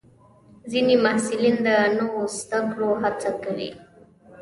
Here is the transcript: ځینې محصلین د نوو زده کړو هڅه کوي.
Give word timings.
ځینې 0.71 0.95
محصلین 1.05 1.57
د 1.65 1.67
نوو 1.97 2.21
زده 2.39 2.59
کړو 2.71 2.89
هڅه 3.03 3.29
کوي. 3.43 3.71